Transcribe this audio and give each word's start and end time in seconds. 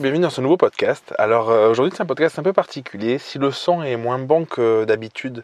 Bienvenue 0.00 0.24
dans 0.24 0.30
ce 0.30 0.42
nouveau 0.42 0.58
podcast. 0.58 1.14
Alors 1.16 1.48
euh, 1.48 1.70
aujourd'hui 1.70 1.90
c'est 1.96 2.02
un 2.02 2.06
podcast 2.06 2.38
un 2.38 2.42
peu 2.42 2.52
particulier. 2.52 3.16
Si 3.16 3.38
le 3.38 3.50
son 3.50 3.82
est 3.82 3.96
moins 3.96 4.18
bon 4.18 4.44
que 4.44 4.84
d'habitude, 4.84 5.42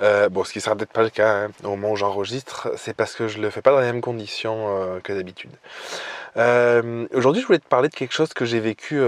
euh, 0.00 0.28
bon 0.28 0.44
ce 0.44 0.52
qui 0.52 0.60
sera 0.60 0.76
peut-être 0.76 0.92
pas 0.92 1.02
le 1.02 1.10
cas 1.10 1.46
hein, 1.46 1.48
au 1.64 1.70
moment 1.70 1.90
où 1.90 1.96
j'enregistre, 1.96 2.70
c'est 2.76 2.94
parce 2.94 3.16
que 3.16 3.26
je 3.26 3.40
le 3.40 3.50
fais 3.50 3.62
pas 3.62 3.72
dans 3.72 3.80
les 3.80 3.86
mêmes 3.86 4.00
conditions 4.00 4.68
euh, 4.68 5.00
que 5.00 5.12
d'habitude. 5.12 5.50
aujourd'hui 7.12 7.42
je 7.42 7.46
voulais 7.46 7.58
te 7.58 7.66
parler 7.66 7.88
de 7.88 7.94
quelque 7.94 8.12
chose 8.12 8.32
que 8.32 8.44
j'ai 8.44 8.60
vécu 8.60 9.02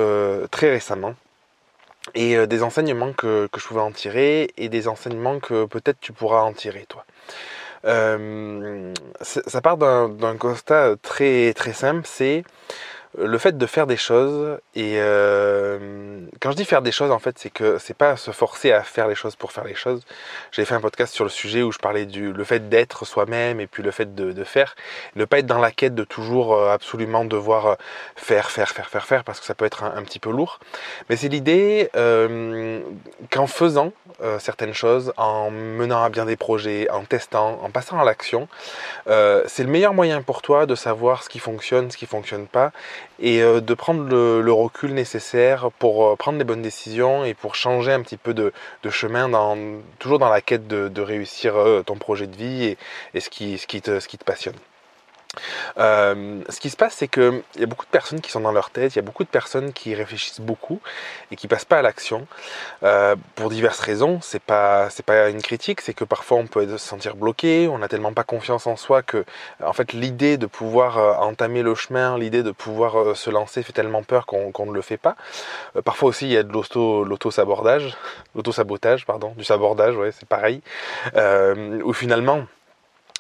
très 0.51 0.71
récemment 0.71 1.15
et 2.17 2.45
des 2.49 2.63
enseignements 2.65 3.13
que, 3.13 3.47
que, 3.53 3.61
je 3.61 3.67
pouvais 3.69 3.81
en 3.81 3.93
tirer 3.93 4.51
et 4.57 4.69
des 4.69 4.89
enseignements 4.89 5.39
que 5.39 5.67
peut-être 5.67 6.01
tu 6.01 6.13
pourras 6.13 6.41
en 6.41 6.53
tirer 6.53 6.87
toi. 6.89 7.05
ça 9.21 9.61
part 9.61 9.77
d'un 9.77 10.37
constat 10.39 10.97
très 11.01 11.53
très 11.55 11.73
simple, 11.73 12.03
c'est 12.05 12.43
le 13.19 13.39
fait 13.39 13.59
de 13.59 13.67
faire 13.67 13.87
des 13.87 13.97
choses 13.97 14.59
et 14.75 14.95
euh, 14.97 16.21
quand 16.41 16.51
je 16.51 16.57
dis 16.57 16.65
faire 16.65 16.81
des 16.81 16.93
choses 16.93 17.11
en 17.11 17.19
fait 17.19 17.39
c'est 17.39 17.51
que 17.51 17.77
c'est 17.79 17.97
pas 17.97 18.17
se 18.17 18.31
forcer 18.31 18.73
à 18.73 18.83
faire 18.83 19.07
les 19.07 19.15
choses 19.15 19.37
pour 19.37 19.53
faire 19.53 19.65
les 19.65 19.75
choses. 19.75 20.03
J'ai 20.51 20.65
fait 20.65 20.75
un 20.75 20.81
podcast 20.81 21.15
sur 21.15 21.25
le 21.25 21.31
sujet 21.31 21.63
où 21.63 21.73
je 21.73 21.79
parlais 21.79 22.07
du 22.07 22.33
le 22.33 22.45
fait 22.45 22.69
d'être 22.69 23.05
soi-même 23.05 23.61
et 23.61 23.67
puis 23.67 23.83
le 23.83 23.91
fait 23.91 24.15
de, 24.15 24.33
de, 24.33 24.45
faire. 24.45 24.75
Ne 25.15 25.25
pas 25.25 25.41
être 25.41 25.47
dans 25.47 25.59
la 25.59 25.71
quête 25.71 25.95
de 25.95 26.05
toujours 26.05 26.55
euh, 26.55 26.73
absolument 26.73 27.25
devoir 27.25 27.67
euh, 27.67 27.75
faire 28.17 28.51
faire 28.51 28.71
faire 28.71 28.89
faire 28.89 29.07
faire 29.07 29.25
parce 29.25 29.41
que 29.41 29.47
ça 29.47 29.55
peut 29.55 29.65
être 29.65 29.85
un, 29.85 30.03
petit 30.03 30.19
peu 30.19 30.31
lourd. 30.31 30.59
Mais 31.09 31.17
c'est 31.17 31.29
l'idée 31.29 31.91
euh, 31.97 32.81
qu'en 33.31 33.47
faisant 33.47 33.93
euh, 34.23 34.39
certaines 34.39 34.75
choses 34.75 35.13
en 35.17 35.51
menant 35.51 36.03
à 36.03 36.09
bien 36.09 36.25
des 36.25 36.37
projets 36.37 36.89
en 36.91 37.05
testant 37.05 37.61
en 37.63 37.71
passant 37.71 37.99
à 37.99 38.05
l'action 38.05 38.49
c'est 39.07 39.65
le 39.65 39.71
meilleur 39.71 39.95
moyen 39.95 40.23
pour 40.23 40.43
toi 40.43 40.67
de 40.67 40.75
savoir 40.75 41.23
ce 41.23 41.29
qui 41.29 41.39
fonctionne 41.39 41.91
ce 41.91 41.97
qui 41.97 42.07
fonctionne 42.07 42.47
pas 42.47 42.73
et 43.21 43.43
euh, 43.43 43.61
de 43.61 43.75
prendre 43.75 44.05
le, 44.09 44.53
recul 44.53 44.93
nécessaire 44.95 45.71
pour 45.79 46.07
euh, 46.07 46.17
prendre 46.17 46.39
les 46.39 46.45
bonnes 46.45 46.63
décisions 46.63 47.25
et 47.25 47.35
pour 47.35 47.55
changer 47.55 47.93
un 47.93 48.03
petit 48.03 48.17
peu 48.17 48.35
de, 48.35 48.53
chemin, 48.91 49.31
toujours 49.99 50.19
dans 50.19 50.29
la 50.29 50.41
quête 50.41 50.67
de, 50.69 51.03
réussir 51.03 51.57
euh, 51.57 51.83
ton 51.83 51.97
projet 51.97 52.27
de 52.27 52.37
vie 52.37 52.77
et, 53.15 53.21
ce 53.21 53.29
qui 53.31 53.83
te 53.83 54.25
passionne. 54.25 54.57
Euh, 55.79 56.43
ce 56.49 56.61
qui 56.61 56.71
se 56.71 56.77
passe, 56.77 56.95
c'est 56.95 57.09
qu'il 57.09 57.43
y 57.59 57.63
a 57.63 57.67
beaucoup 57.67 57.87
de 57.87 57.91
personnes 57.91 58.21
qui 58.21 58.31
sont 58.31 58.41
dans 58.41 58.53
leur 58.53 58.71
tête, 58.71 58.95
il 58.95 58.97
y 58.97 58.99
a 58.99 59.03
beaucoup 59.03 59.25
de 59.25 59.29
personnes 59.29 59.73
qui 59.73 59.95
réfléchissent 59.95 60.41
beaucoup 60.41 60.81
et 61.31 61.37
qui 61.37 61.49
passent 61.49 61.65
pas 61.65 61.79
à 61.79 61.83
l'action 61.83 62.27
euh, 62.83 63.17
pour 63.35 63.51
diverses 63.51 63.81
raisons. 63.81 64.21
C'est 64.21 64.43
pas 64.43 64.89
pas 65.07 65.31
une 65.31 65.43
critique, 65.43 65.81
c'est 65.81 65.95
que 65.95 66.05
parfois 66.05 66.39
on 66.39 66.47
peut 66.47 66.69
se 66.69 66.77
sentir 66.79 67.17
bloqué, 67.17 67.69
on 67.69 67.79
n'a 67.79 67.89
tellement 67.89 68.13
pas 68.13 68.25
confiance 68.25 68.67
en 68.67 68.77
soi 68.77 69.03
que 69.03 69.25
en 69.63 69.73
fait 69.73 69.93
l'idée 69.93 70.37
de 70.37 70.47
pouvoir 70.47 70.99
euh, 70.99 71.15
entamer 71.15 71.63
le 71.63 71.75
chemin, 71.75 72.19
l'idée 72.19 72.43
de 72.43 72.53
pouvoir 72.53 73.17
se 73.17 73.31
lancer 73.31 73.63
fait 73.63 73.73
tellement 73.73 74.03
peur 74.03 74.27
qu'on 74.27 74.67
ne 74.67 74.73
le 74.73 74.83
fait 74.83 74.97
pas. 74.97 75.17
Parfois 75.85 76.11
aussi 76.11 76.27
il 76.27 76.33
y 76.33 76.37
a 76.37 76.43
de 76.43 76.53
l'auto 76.53 77.05
l'auto 77.05 77.31
sabordage, 77.31 77.97
l'auto 78.35 78.53
sabotage 78.53 79.07
pardon, 79.07 79.35
du 79.37 79.45
sabordage, 79.45 79.97
ouais 79.97 80.13
c'est 80.13 80.29
pareil, 80.29 80.63
où 81.85 81.93
finalement 81.93 82.47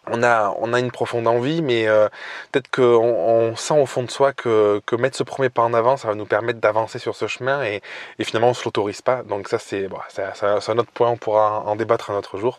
on 0.07 0.23
a, 0.23 0.55
on 0.59 0.73
a 0.73 0.81
une 0.81 0.91
profonde 0.91 1.27
envie, 1.27 1.63
mais 1.63 1.87
euh, 1.89 2.09
peut-être 2.51 2.71
qu'on 2.71 3.05
on 3.05 3.57
sent 3.57 3.81
au 3.81 3.87
fond 3.87 4.03
de 4.03 4.11
soi 4.11 4.33
que, 4.33 4.81
mettre 4.99 5.17
ce 5.17 5.23
premier 5.23 5.49
pas 5.49 5.63
en 5.63 5.75
avant, 5.75 5.97
ça 5.97 6.09
va 6.09 6.15
nous 6.15 6.27
permettre 6.27 6.61
d'avancer 6.61 6.99
sur 6.99 7.15
ce 7.15 7.27
chemin 7.27 7.63
et, 7.63 7.83
finalement 8.23 8.51
on 8.51 8.55
se 8.55 8.65
l'autorise 8.65 9.03
pas. 9.03 9.23
Donc 9.23 9.49
ça 9.49 9.59
c'est 9.59 9.89
bon, 9.89 9.99
un 10.19 10.79
autre 10.79 10.93
point, 10.93 11.11
on 11.11 11.17
pourra 11.17 11.61
en 11.61 11.77
débattre 11.77 12.11
un 12.11 12.17
autre 12.17 12.39
jour. 12.39 12.59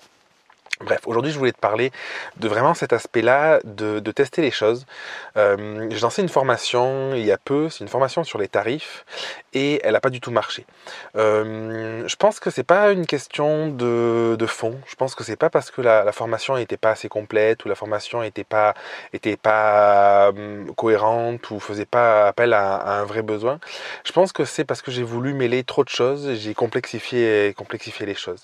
Bref, 0.81 1.01
aujourd'hui 1.05 1.31
je 1.31 1.37
voulais 1.37 1.51
te 1.51 1.59
parler 1.59 1.91
de 2.37 2.47
vraiment 2.47 2.73
cet 2.73 2.93
aspect-là, 2.93 3.59
de, 3.63 3.99
de, 3.99 4.11
tester 4.11 4.41
les 4.41 4.49
choses. 4.49 4.85
Euh, 5.37 5.87
j'ai 5.91 5.99
lancé 5.99 6.23
une 6.23 6.29
formation 6.29 7.13
il 7.13 7.23
y 7.23 7.31
a 7.31 7.37
peu, 7.37 7.69
c'est 7.69 7.83
une 7.83 7.89
formation 7.89 8.23
sur 8.23 8.39
les 8.39 8.47
tarifs, 8.47 9.05
et 9.53 9.79
elle 9.83 9.93
n'a 9.93 10.01
pas 10.01 10.09
du 10.09 10.19
tout 10.19 10.31
marché. 10.31 10.65
Euh, 11.15 12.03
je 12.07 12.15
pense 12.15 12.39
que 12.39 12.49
c'est 12.49 12.63
pas 12.63 12.91
une 12.91 13.05
question 13.05 13.67
de, 13.67 14.45
fond. 14.47 14.79
Je 14.87 14.95
pense 14.95 15.15
que 15.15 15.23
c'est 15.23 15.35
pas 15.35 15.49
parce 15.49 15.71
que 15.71 15.81
la, 15.81 16.11
formation 16.11 16.57
n'était 16.57 16.77
pas 16.77 16.91
assez 16.91 17.07
complète 17.07 17.63
ou 17.65 17.69
la 17.69 17.75
formation 17.75 18.21
n'était 18.21 18.43
pas 18.43 18.73
était 19.13 19.37
pas 19.37 20.31
euh, 20.31 20.65
cohérente 20.75 21.49
ou 21.49 21.59
faisait 21.59 21.85
pas 21.85 22.27
appel 22.27 22.53
à, 22.53 22.99
un 22.99 23.05
vrai 23.05 23.21
besoin. 23.21 23.59
Je 24.03 24.11
pense 24.11 24.33
que 24.33 24.45
c'est 24.45 24.65
parce 24.65 24.81
que 24.81 24.91
j'ai 24.91 25.03
voulu 25.03 25.33
mêler 25.33 25.63
trop 25.63 25.83
de 25.83 25.89
choses, 25.89 26.33
j'ai 26.35 26.53
complexifié 26.53 27.53
les 28.05 28.15
choses. 28.15 28.43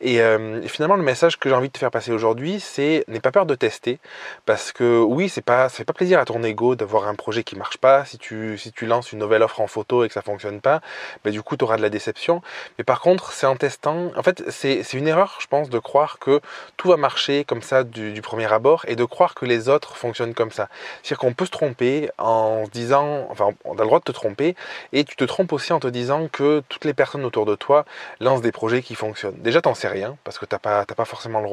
Et, 0.00 0.20
euh, 0.20 0.62
finalement 0.68 0.96
le 0.96 1.02
message 1.02 1.38
que 1.38 1.48
j'ai 1.48 1.54
envie 1.54 1.65
de 1.68 1.72
te 1.72 1.78
faire 1.78 1.90
passer 1.90 2.12
aujourd'hui, 2.12 2.60
c'est 2.60 3.04
n'aie 3.08 3.20
pas 3.20 3.32
peur 3.32 3.46
de 3.46 3.54
tester, 3.54 3.98
parce 4.44 4.72
que 4.72 4.98
oui, 5.00 5.28
c'est 5.28 5.42
pas, 5.42 5.68
ça 5.68 5.76
fait 5.76 5.84
pas 5.84 5.92
plaisir 5.92 6.18
à 6.18 6.24
ton 6.24 6.42
ego 6.42 6.76
d'avoir 6.76 7.08
un 7.08 7.14
projet 7.14 7.44
qui 7.44 7.56
marche 7.56 7.78
pas. 7.78 8.04
Si 8.04 8.18
tu, 8.18 8.58
si 8.58 8.72
tu 8.72 8.86
lances 8.86 9.12
une 9.12 9.18
nouvelle 9.18 9.42
offre 9.42 9.60
en 9.60 9.66
photo 9.66 10.04
et 10.04 10.08
que 10.08 10.14
ça 10.14 10.22
fonctionne 10.22 10.60
pas, 10.60 10.80
ben 11.24 11.32
du 11.32 11.42
coup, 11.42 11.56
tu 11.56 11.64
auras 11.64 11.76
de 11.76 11.82
la 11.82 11.90
déception. 11.90 12.42
Mais 12.78 12.84
par 12.84 13.00
contre, 13.00 13.32
c'est 13.32 13.46
en 13.46 13.56
testant. 13.56 14.12
En 14.16 14.22
fait, 14.22 14.42
c'est 14.50 14.82
une 14.94 15.08
erreur, 15.08 15.38
je 15.40 15.46
pense, 15.46 15.70
de 15.70 15.78
croire 15.78 16.18
que 16.18 16.40
tout 16.76 16.88
va 16.88 16.96
marcher 16.96 17.44
comme 17.44 17.62
ça 17.62 17.84
du, 17.84 18.12
du 18.12 18.22
premier 18.22 18.52
abord 18.52 18.84
et 18.88 18.96
de 18.96 19.04
croire 19.04 19.34
que 19.34 19.44
les 19.44 19.68
autres 19.68 19.96
fonctionnent 19.96 20.34
comme 20.34 20.50
ça. 20.50 20.68
C'est-à-dire 21.02 21.18
qu'on 21.18 21.34
peut 21.34 21.46
se 21.46 21.50
tromper 21.50 22.10
en 22.18 22.64
se 22.66 22.70
disant, 22.70 23.26
enfin, 23.30 23.50
on 23.64 23.74
a 23.74 23.80
le 23.80 23.86
droit 23.86 23.98
de 23.98 24.04
te 24.04 24.12
tromper 24.12 24.54
et 24.92 25.04
tu 25.04 25.16
te 25.16 25.24
trompes 25.24 25.52
aussi 25.52 25.72
en 25.72 25.80
te 25.80 25.88
disant 25.88 26.28
que 26.28 26.62
toutes 26.68 26.84
les 26.84 26.94
personnes 26.94 27.24
autour 27.24 27.46
de 27.46 27.54
toi 27.54 27.84
lancent 28.20 28.42
des 28.42 28.52
projets 28.52 28.82
qui 28.82 28.94
fonctionnent. 28.94 29.36
Déjà, 29.38 29.60
t'en 29.60 29.74
sais 29.74 29.88
rien 29.88 30.16
parce 30.24 30.38
que 30.38 30.44
t'as 30.46 30.58
pas, 30.58 30.84
pas 30.84 31.04
forcément 31.04 31.40
le 31.40 31.46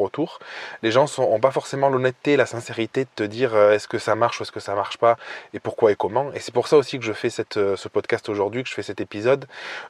Les 0.82 0.92
gens 0.92 1.06
n'ont 1.18 1.40
pas 1.40 1.52
forcément 1.52 1.90
l'honnêteté, 1.90 2.38
la 2.38 2.46
sincérité 2.46 3.06
de 3.06 3.10
te 3.16 3.24
dire 3.24 3.56
euh, 3.56 3.72
est-ce 3.72 3.88
que 3.88 3.98
ça 3.98 4.16
marche 4.16 4.40
ou 4.40 4.44
est-ce 4.44 4.52
que 4.52 4.60
ça 4.60 4.76
marche 4.76 4.98
pas 4.98 5.18
et 5.54 5.60
pourquoi 5.60 5.92
et 5.92 5.96
comment. 5.96 6.32
Et 6.34 6.40
c'est 6.40 6.54
pour 6.54 6.68
ça 6.68 6.78
aussi 6.78 7.00
que 7.00 7.06
je 7.06 7.14
fais 7.14 7.30
euh, 7.58 7.76
ce 7.76 7.88
podcast 7.88 8.30
aujourd'hui, 8.30 8.64
que 8.64 8.70
je 8.70 8.74
fais 8.74 8.84
cet 8.84 9.02
épisode, 9.02 9.46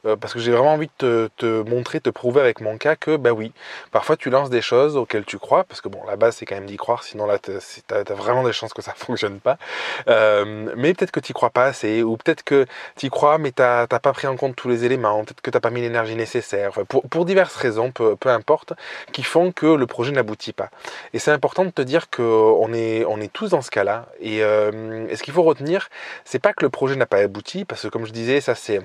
euh, 0.05 0.15
parce 0.15 0.33
que 0.33 0.39
j'ai 0.39 0.51
vraiment 0.51 0.73
envie 0.73 0.87
de 0.87 0.93
te, 0.97 1.29
te, 1.37 1.69
montrer, 1.69 1.99
te 1.99 2.09
prouver 2.09 2.41
avec 2.41 2.61
mon 2.61 2.77
cas 2.77 2.95
que 2.95 3.15
bah 3.15 3.31
oui, 3.31 3.51
parfois 3.91 4.17
tu 4.17 4.29
lances 4.29 4.49
des 4.49 4.61
choses 4.61 4.95
auxquelles 4.97 5.25
tu 5.25 5.39
crois, 5.39 5.63
parce 5.63 5.81
que 5.81 5.89
bon, 5.89 6.03
la 6.07 6.15
base 6.15 6.37
c'est 6.37 6.45
quand 6.45 6.55
même 6.55 6.65
d'y 6.65 6.77
croire, 6.77 7.03
sinon 7.03 7.25
là 7.25 7.39
tu 7.39 7.51
as, 7.51 8.13
vraiment 8.13 8.43
des 8.43 8.53
chances 8.53 8.73
que 8.73 8.81
ça 8.81 8.93
fonctionne 8.95 9.39
pas. 9.39 9.57
mais 10.07 10.93
peut-être 10.93 11.11
que 11.11 11.19
tu 11.19 11.33
crois 11.33 11.49
pas 11.49 11.65
assez, 11.65 12.03
ou 12.03 12.17
peut-être 12.17 12.43
que 12.43 12.65
tu 12.95 13.09
crois 13.09 13.37
mais 13.37 13.51
tu 13.51 13.61
n'as 13.61 13.87
pas 13.87 14.13
pris 14.13 14.27
en 14.27 14.35
compte 14.35 14.55
tous 14.55 14.69
les 14.69 14.85
éléments, 14.85 15.23
peut-être 15.23 15.41
que 15.41 15.51
tu 15.51 15.55
n'as 15.55 15.61
pas 15.61 15.69
mis 15.69 15.81
l'énergie 15.81 16.15
nécessaire, 16.15 16.71
pour, 16.87 17.03
pour 17.09 17.25
diverses 17.25 17.55
raisons, 17.55 17.91
peu, 17.91 18.15
peu 18.15 18.29
importe, 18.29 18.73
qui 19.11 19.23
font 19.23 19.51
que 19.51 19.65
le 19.65 19.87
projet 19.87 20.02
n'aboutit 20.11 20.53
pas. 20.53 20.69
Et 21.13 21.19
c'est 21.19 21.31
important 21.31 21.65
de 21.65 21.71
te 21.71 21.81
dire 21.81 22.09
qu'on 22.09 22.73
est, 22.73 23.05
on 23.05 23.19
est 23.19 23.31
tous 23.31 23.49
dans 23.49 23.61
ce 23.61 23.71
cas-là. 23.71 24.07
Et, 24.19 24.43
euh, 24.43 25.07
et, 25.09 25.15
ce 25.15 25.23
qu'il 25.23 25.33
faut 25.33 25.43
retenir, 25.43 25.89
c'est 26.25 26.39
pas 26.39 26.53
que 26.53 26.63
le 26.63 26.69
projet 26.69 26.95
n'a 26.95 27.05
pas 27.05 27.17
abouti, 27.17 27.65
parce 27.65 27.83
que 27.83 27.87
comme 27.87 28.05
je 28.05 28.11
disais, 28.11 28.41
ça 28.41 28.55
c'est 28.55 28.81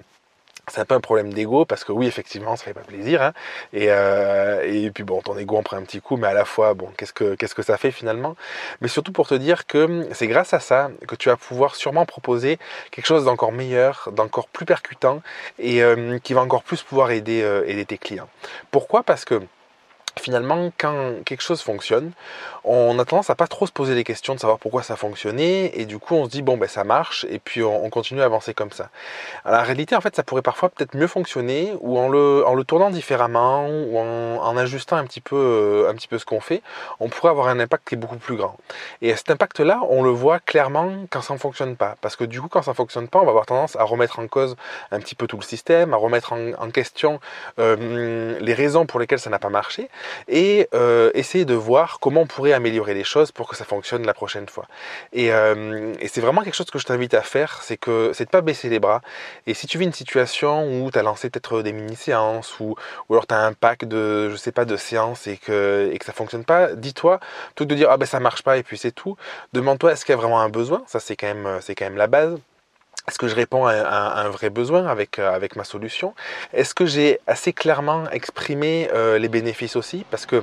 c'est 0.70 0.80
un 0.80 0.84
peu 0.84 0.94
un 0.94 1.00
problème 1.00 1.32
d'ego 1.32 1.64
parce 1.64 1.84
que 1.84 1.92
oui 1.92 2.06
effectivement 2.06 2.56
ça 2.56 2.64
fait 2.64 2.74
pas 2.74 2.82
plaisir 2.82 3.22
hein, 3.22 3.32
et, 3.72 3.86
euh, 3.88 4.62
et 4.64 4.90
puis 4.90 5.02
bon 5.02 5.22
ton 5.22 5.36
ego 5.38 5.56
en 5.56 5.62
prend 5.62 5.76
un 5.76 5.82
petit 5.82 6.00
coup 6.00 6.16
mais 6.16 6.26
à 6.26 6.34
la 6.34 6.44
fois 6.44 6.74
bon 6.74 6.88
qu'est-ce 6.96 7.12
que 7.12 7.34
qu'est-ce 7.36 7.54
que 7.54 7.62
ça 7.62 7.76
fait 7.78 7.90
finalement? 7.90 8.36
Mais 8.80 8.88
surtout 8.88 9.12
pour 9.12 9.26
te 9.26 9.34
dire 9.34 9.66
que 9.66 10.06
c'est 10.12 10.26
grâce 10.26 10.54
à 10.54 10.60
ça 10.60 10.90
que 11.06 11.14
tu 11.14 11.28
vas 11.28 11.36
pouvoir 11.36 11.74
sûrement 11.74 12.06
proposer 12.06 12.58
quelque 12.90 13.06
chose 13.06 13.24
d'encore 13.24 13.52
meilleur 13.52 14.10
d'encore 14.12 14.48
plus 14.48 14.66
percutant 14.66 15.22
et 15.58 15.82
euh, 15.82 16.18
qui 16.18 16.34
va 16.34 16.42
encore 16.42 16.62
plus 16.62 16.82
pouvoir 16.82 17.10
aider 17.10 17.38
aider 17.66 17.84
tes 17.84 17.98
clients 17.98 18.28
pourquoi? 18.70 19.02
Parce 19.02 19.24
que 19.24 19.40
finalement, 20.18 20.70
quand 20.78 21.24
quelque 21.24 21.42
chose 21.42 21.62
fonctionne, 21.62 22.12
on 22.64 22.98
a 22.98 23.04
tendance 23.04 23.30
à 23.30 23.34
pas 23.34 23.46
trop 23.46 23.66
se 23.66 23.72
poser 23.72 23.94
les 23.94 24.04
questions 24.04 24.34
de 24.34 24.40
savoir 24.40 24.58
pourquoi 24.58 24.82
ça 24.82 24.96
fonctionnait, 24.96 25.72
et 25.74 25.86
du 25.86 25.98
coup 25.98 26.14
on 26.14 26.26
se 26.26 26.30
dit 26.30 26.42
bon 26.42 26.56
ben 26.56 26.68
ça 26.68 26.84
marche, 26.84 27.24
et 27.30 27.38
puis 27.38 27.62
on, 27.62 27.88
continue 27.88 28.20
à 28.20 28.26
avancer 28.26 28.52
comme 28.52 28.70
ça. 28.70 28.90
Alors, 29.44 29.58
la 29.58 29.64
réalité, 29.64 29.96
en 29.96 30.00
fait, 30.02 30.14
ça 30.14 30.22
pourrait 30.22 30.42
parfois 30.42 30.68
peut-être 30.68 30.94
mieux 30.94 31.06
fonctionner, 31.06 31.72
ou 31.80 31.98
en 31.98 32.08
le, 32.08 32.46
en 32.46 32.54
le 32.54 32.64
tournant 32.64 32.90
différemment, 32.90 33.66
ou 33.68 33.98
en, 33.98 34.56
ajustant 34.58 34.96
un 34.96 35.04
petit 35.04 35.20
peu, 35.20 35.36
euh, 35.36 35.90
un 35.90 35.94
petit 35.94 36.08
peu 36.08 36.18
ce 36.18 36.24
qu'on 36.24 36.40
fait, 36.40 36.62
on 37.00 37.08
pourrait 37.08 37.30
avoir 37.30 37.48
un 37.48 37.60
impact 37.60 37.88
qui 37.88 37.94
est 37.94 37.98
beaucoup 37.98 38.16
plus 38.16 38.36
grand. 38.36 38.56
Et 39.02 39.14
cet 39.14 39.30
impact-là, 39.30 39.80
on 39.88 40.02
le 40.02 40.10
voit 40.10 40.40
clairement 40.40 40.92
quand 41.10 41.22
ça 41.22 41.32
ne 41.34 41.38
fonctionne 41.38 41.76
pas, 41.76 41.96
parce 42.00 42.16
que 42.16 42.24
du 42.24 42.40
coup, 42.40 42.48
quand 42.48 42.62
ça 42.62 42.72
ne 42.72 42.76
fonctionne 42.76 43.08
pas, 43.08 43.20
on 43.20 43.24
va 43.24 43.30
avoir 43.30 43.46
tendance 43.46 43.76
à 43.76 43.84
remettre 43.84 44.18
en 44.18 44.26
cause 44.26 44.56
un 44.90 44.98
petit 44.98 45.14
peu 45.14 45.26
tout 45.26 45.36
le 45.36 45.42
système, 45.42 45.94
à 45.94 45.96
remettre 45.96 46.32
en, 46.32 46.52
en 46.58 46.70
question 46.70 47.20
euh, 47.58 48.38
les 48.40 48.54
raisons 48.54 48.84
pour 48.84 49.00
lesquelles 49.00 49.20
ça 49.20 49.30
n'a 49.30 49.38
pas 49.38 49.48
marché 49.48 49.88
et 50.28 50.68
euh, 50.74 51.10
essayer 51.14 51.44
de 51.44 51.54
voir 51.54 51.98
comment 52.00 52.22
on 52.22 52.26
pourrait 52.26 52.52
améliorer 52.52 52.94
les 52.94 53.04
choses 53.04 53.32
pour 53.32 53.48
que 53.48 53.56
ça 53.56 53.64
fonctionne 53.64 54.06
la 54.06 54.14
prochaine 54.14 54.48
fois. 54.48 54.66
Et, 55.12 55.32
euh, 55.32 55.94
et 56.00 56.08
c'est 56.08 56.20
vraiment 56.20 56.42
quelque 56.42 56.54
chose 56.54 56.70
que 56.70 56.78
je 56.78 56.84
t'invite 56.84 57.14
à 57.14 57.22
faire, 57.22 57.60
c'est 57.62 57.76
que 57.76 58.12
c'est 58.14 58.24
de 58.24 58.30
pas 58.30 58.40
baisser 58.40 58.68
les 58.68 58.78
bras. 58.80 59.00
Et 59.46 59.54
si 59.54 59.66
tu 59.66 59.78
vis 59.78 59.84
une 59.84 59.92
situation 59.92 60.82
où 60.82 60.90
tu 60.90 60.98
as 60.98 61.02
lancé 61.02 61.30
peut-être 61.30 61.62
des 61.62 61.72
mini-séances 61.72 62.60
ou, 62.60 62.74
ou 63.08 63.14
alors 63.14 63.26
tu 63.26 63.34
as 63.34 63.44
un 63.44 63.52
pack 63.52 63.84
de, 63.84 64.30
je 64.30 64.36
sais 64.36 64.52
pas, 64.52 64.64
de 64.64 64.76
séances 64.76 65.26
et 65.26 65.36
que, 65.36 65.90
et 65.92 65.98
que 65.98 66.04
ça 66.04 66.12
fonctionne 66.12 66.44
pas, 66.44 66.74
dis-toi, 66.74 67.20
tout 67.54 67.64
de 67.64 67.74
dire, 67.74 67.88
ah 67.90 67.96
ben 67.96 68.06
ça 68.06 68.20
marche 68.20 68.42
pas 68.42 68.56
et 68.58 68.62
puis 68.62 68.78
c'est 68.78 68.92
tout, 68.92 69.16
demande-toi 69.52 69.92
est-ce 69.92 70.04
qu'il 70.04 70.12
y 70.12 70.18
a 70.18 70.20
vraiment 70.20 70.40
un 70.40 70.48
besoin, 70.48 70.82
ça 70.86 71.00
c'est 71.00 71.16
quand 71.16 71.26
même, 71.26 71.58
c'est 71.60 71.74
quand 71.74 71.86
même 71.86 71.96
la 71.96 72.06
base. 72.06 72.38
Est-ce 73.08 73.18
que 73.18 73.26
je 73.26 73.34
réponds 73.34 73.64
à 73.66 74.22
un, 74.22 74.28
vrai 74.28 74.50
besoin 74.50 74.86
avec, 74.86 75.18
euh, 75.18 75.40
ma 75.56 75.64
solution? 75.64 76.14
Est-ce 76.52 76.74
que 76.74 76.84
j'ai 76.84 77.20
assez 77.26 77.54
clairement 77.54 78.04
exprimé 78.10 78.90
euh, 78.92 79.18
les 79.18 79.28
bénéfices 79.28 79.76
aussi? 79.76 80.04
Parce 80.10 80.26
que 80.26 80.42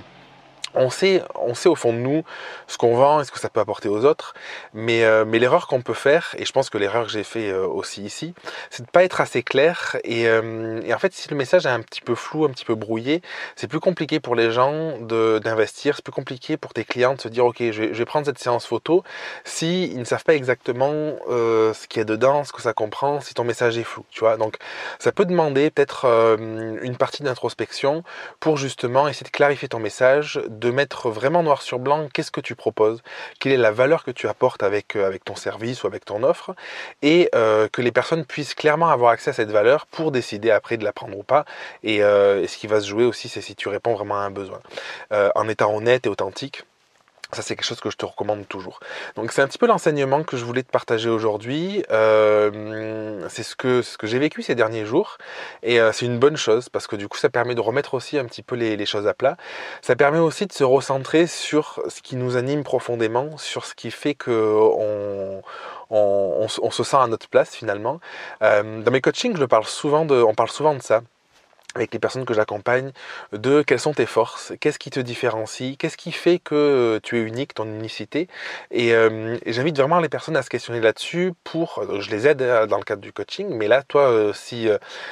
on 0.76 0.90
sait, 0.90 1.24
on 1.36 1.54
sait 1.54 1.70
au 1.70 1.76
fond 1.76 1.94
de 1.94 1.98
nous 1.98 2.24
ce 2.68 2.78
qu'on 2.78 2.96
vend 2.96 3.22
et 3.22 3.26
ce 3.26 3.32
que 3.32 3.40
ça 3.40 3.50
peut 3.50 3.60
apporter 3.60 3.90
aux 3.90 4.06
autres, 4.06 4.34
mais, 4.74 5.04
euh, 5.04 5.26
mais 5.26 5.40
l'erreur 5.40 5.68
qu'on 5.68 5.82
peut 5.82 5.94
faire, 5.94 6.36
et 6.38 6.46
je 6.46 6.52
pense 6.52 6.70
que 6.70 6.78
l'erreur 6.78 7.06
que 7.06 7.12
j'ai 7.12 7.24
fait 7.24 7.50
euh, 7.50 7.68
aussi 7.68 8.04
ici, 8.04 8.34
c'est 8.70 8.86
de 8.86 8.90
pas 8.90 9.04
être 9.04 9.22
assez 9.22 9.44
clair. 9.44 9.98
Et, 10.04 10.28
euh, 10.28 10.82
et, 10.86 10.94
en 10.94 11.00
fait, 11.00 11.14
si 11.14 11.30
le 11.30 11.36
message 11.36 11.66
est 11.66 11.70
un 11.70 11.82
petit 11.82 12.02
peu 12.02 12.16
flou, 12.16 12.46
un 12.46 12.50
petit 12.50 12.66
peu 12.66 12.76
brouillé, 12.76 13.22
c'est 13.56 13.68
plus 13.68 13.80
compliqué 13.80 14.20
pour 14.20 14.36
les 14.36 14.52
gens 14.52 14.98
d'investir, 15.00 15.96
c'est 15.96 16.04
plus 16.04 16.12
compliqué 16.12 16.58
pour 16.58 16.74
tes 16.74 16.84
clients 16.84 17.16
de 17.16 17.22
se 17.22 17.28
dire, 17.28 17.46
ok, 17.46 17.58
je 17.60 17.84
vais, 17.84 18.06
prendre 18.06 18.26
cette 18.28 18.40
séance 18.40 18.66
photo, 18.66 19.04
si 19.44 19.86
ils 19.86 20.00
ne 20.00 20.06
savent 20.06 20.24
pas 20.24 20.36
exactement 20.36 21.16
ce 21.28 21.88
qu'il 21.88 22.00
y 22.00 22.02
a 22.02 22.06
dedans, 22.06 22.44
ce 22.44 22.54
que 22.54 22.62
ça 22.62 22.74
comprend, 22.74 23.20
si 23.20 23.34
ton 23.34 23.44
message 23.44 23.78
est 23.78 23.84
flou, 23.84 24.06
tu 24.12 24.20
vois. 24.20 24.38
Donc, 24.38 24.58
ça 25.00 25.12
peut 25.12 25.26
demander 25.26 25.72
peut-être 25.72 26.06
une 26.36 26.98
partie 26.98 27.24
d'introspection 27.24 28.04
pour 28.40 28.58
justement 28.58 29.08
essayer 29.08 29.26
de 29.26 29.32
clarifier 29.32 29.68
ton 29.68 29.80
message, 29.80 30.40
mettre 30.72 31.10
vraiment 31.10 31.44
noir 31.44 31.62
sur 31.62 31.80
blanc 31.80 32.08
qu'est-ce 32.14 32.32
que 32.32 32.42
tu 32.42 32.56
proposes, 32.56 33.02
quelle 33.40 33.52
est 33.52 33.58
la 33.58 33.72
valeur 33.72 34.04
que 34.04 34.12
tu 34.12 34.28
apportes 34.28 34.64
avec, 34.64 34.96
euh, 34.96 35.18
ton 35.24 35.36
service 35.36 35.84
ou 35.84 35.88
avec 35.88 36.06
ton 36.06 36.24
offre, 36.24 36.56
et 37.02 37.30
euh, 37.36 37.68
que 37.68 37.82
les 37.82 37.92
personnes 37.92 38.26
puissent 38.26 38.54
clairement 38.54 38.90
avoir 38.90 39.12
accès 39.12 39.32
à 39.32 39.34
cette 39.34 39.52
valeur 39.52 39.86
pour 39.88 40.12
décider 40.12 40.52
après 40.52 40.78
de 40.78 40.84
la 40.84 40.94
prendre 40.94 41.18
ou 41.18 41.24
pas. 41.24 41.46
Et, 41.84 42.04
euh, 42.04 42.44
et 42.44 42.48
ce 42.48 42.58
qui 42.58 42.68
va 42.68 42.82
se 42.82 42.88
jouer 42.88 43.06
aussi, 43.06 43.30
c'est 43.30 43.42
si 43.42 43.56
tu 43.56 43.70
réponds 43.70 43.94
vraiment 43.94 44.16
à 44.16 44.20
un 44.20 44.32
besoin. 44.32 44.60
en 45.12 45.48
étant 45.48 45.76
honnête 45.76 46.06
et 46.06 46.10
authentique. 46.10 46.64
Ça, 47.36 47.42
c'est 47.42 47.58
quelque 47.58 47.66
chose 47.66 47.82
que 47.82 47.90
je 47.90 47.98
te 47.98 48.06
recommande 48.06 48.48
toujours. 48.48 48.80
Donc, 49.16 49.34
c'est 49.34 49.42
un 49.42 49.48
petit 49.48 49.58
peu 49.58 49.68
l'enseignement 49.68 50.24
que 50.24 50.38
je 50.38 50.46
voulais 50.46 50.64
te 50.64 50.72
partager 50.72 51.10
aujourd'hui. 51.10 51.84
Euh, 51.92 53.28
c'est 53.30 53.44
ce 53.44 53.56
que, 53.58 53.82
j'ai 54.04 54.20
vécu 54.20 54.42
ces 54.42 54.56
derniers 54.56 54.86
jours. 54.86 55.18
Et 55.62 55.82
euh, 55.82 55.92
c'est 55.92 56.06
une 56.06 56.18
bonne 56.18 56.38
chose 56.38 56.70
parce 56.70 56.88
que 56.88 56.96
du 56.96 57.10
coup, 57.10 57.18
ça 57.18 57.30
permet 57.30 57.54
de 57.54 57.60
remettre 57.60 57.94
aussi 57.94 58.18
un 58.18 58.24
petit 58.24 58.42
peu 58.42 58.56
les, 58.56 58.86
choses 58.86 59.06
à 59.06 59.14
plat. 59.14 59.36
Ça 59.82 59.98
permet 59.98 60.20
aussi 60.20 60.46
de 60.46 60.54
se 60.54 60.64
recentrer 60.64 61.28
sur 61.28 61.82
ce 61.90 62.02
qui 62.02 62.16
nous 62.16 62.38
anime 62.38 62.64
profondément, 62.64 63.38
sur 63.38 63.66
ce 63.66 63.76
qui 63.76 63.92
fait 63.92 64.16
que 64.16 64.32
on, 65.90 66.48
se 66.48 66.84
sent 66.84 66.98
à 66.98 67.08
notre 67.08 67.28
place 67.28 67.54
finalement. 67.54 68.00
Euh, 68.44 68.82
dans 68.82 68.92
mes 68.92 69.02
coachings, 69.02 69.36
je 69.36 69.44
on 69.44 69.48
parle 69.48 70.50
souvent 70.50 70.76
de 70.76 70.82
ça 70.82 71.02
avec 71.76 71.94
les 71.94 72.00
personnes 72.00 72.26
que 72.26 72.34
j'accompagne, 72.34 72.92
de 73.34 73.62
quelles 73.62 73.80
sont 73.80 73.94
tes 73.94 74.06
forces, 74.06 74.54
qu'est-ce 74.60 74.80
qui 74.80 74.90
te 74.90 75.00
différencie, 75.00 75.78
qu'est-ce 75.78 75.98
qui 75.98 76.12
fait 76.12 76.40
que 76.40 77.00
tu 77.04 77.18
es 77.18 77.22
unique, 77.22 77.54
ton 77.54 77.66
unicité. 77.66 78.28
Et, 78.72 78.94
euh, 78.94 79.38
j'invite 79.46 79.78
vraiment 79.78 80.00
les 80.00 80.10
personnes 80.10 80.38
à 80.38 80.42
se 80.42 80.50
questionner 80.50 80.80
là-dessus 80.80 81.34
pour, 81.44 81.80
euh, 81.80 82.00
je 82.00 82.10
les 82.12 82.28
aide 82.28 82.42
euh, 82.42 82.66
dans 82.66 82.78
le 82.78 82.84
cadre 82.84 83.02
du 83.02 83.12
coaching, 83.12 83.50
mais 83.50 83.68
là, 83.68 83.84
toi, 83.84 84.32
si, 84.34 84.68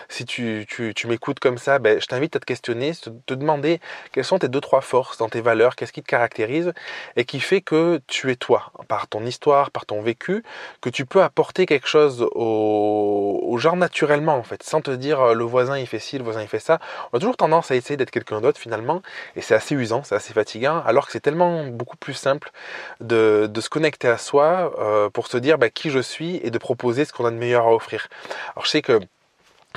si 0.10 0.26
tu, 0.26 0.66
tu, 0.68 1.08
m'écoutes 1.08 1.40
comme 1.40 1.58
ça, 1.58 1.80
ben, 1.80 2.00
je 2.00 2.06
t'invite 2.06 2.36
à 2.36 2.40
te 2.40 2.46
questionner, 2.46 2.94
te, 2.94 3.34
demander 3.34 3.80
quelles 4.12 4.26
sont 4.26 4.40
tes 4.40 4.48
deux, 4.48 4.62
trois 4.62 4.82
forces 4.82 5.18
dans 5.18 5.30
tes 5.30 5.42
valeurs, 5.42 5.76
qu'est-ce 5.76 5.92
qui 5.92 6.02
te 6.02 6.08
caractérise 6.08 6.74
et 7.16 7.26
qui 7.26 7.40
fait 7.40 7.62
que 7.62 8.02
tu 8.08 8.32
es 8.32 8.36
toi, 8.36 8.72
par 8.88 9.08
ton 9.08 9.26
histoire, 9.26 9.72
par 9.72 9.86
ton 9.86 10.02
vécu, 10.02 10.44
que 10.82 10.90
tu 10.90 11.06
peux 11.06 11.22
apporter 11.22 11.66
quelque 11.66 11.88
chose 11.88 12.26
au, 12.32 13.40
au 13.44 13.58
genre 13.58 13.76
naturellement, 13.76 14.36
en 14.36 14.44
fait, 14.44 14.64
sans 14.64 14.82
te 14.82 14.92
dire 14.92 15.34
le 15.34 15.44
voisin 15.44 15.78
il 15.78 15.88
fait 15.88 16.00
ci, 16.00 16.18
le 16.18 16.24
voisin 16.24 16.42
il 16.42 16.48
fait 16.48 16.53
ça, 16.60 16.80
on 17.12 17.18
a 17.18 17.20
toujours 17.20 17.38
tendance 17.38 17.72
à 17.72 17.76
essayer 17.76 17.98
d'être 17.98 18.12
quelqu'un 18.12 18.42
d'autre 18.42 18.60
finalement, 18.60 19.02
et 19.36 19.42
c'est 19.42 19.56
assez 19.56 19.76
usant, 19.76 20.04
c'est 20.04 20.16
assez 20.16 20.34
fatigant, 20.34 20.82
alors 20.86 21.06
que 21.06 21.12
c'est 21.12 21.20
tellement 21.20 21.66
beaucoup 21.68 21.98
plus 21.98 22.14
simple 22.14 22.52
de, 23.00 23.50
se 23.60 23.70
connecter 23.70 24.10
à 24.10 24.18
soi 24.18 24.74
euh, 24.80 25.10
pour 25.10 25.28
se 25.28 25.38
dire 25.38 25.58
bah, 25.58 25.70
qui 25.70 25.90
je 25.90 26.00
suis 26.00 26.38
et 26.44 26.52
de 26.52 26.58
proposer 26.58 27.06
ce 27.06 27.14
qu'on 27.14 27.26
a 27.26 27.32
de 27.32 27.38
meilleur 27.38 27.66
à 27.66 27.74
offrir. 27.74 28.08
Alors 28.56 28.66
je 28.66 28.72
sais 28.72 28.82
que 28.82 29.00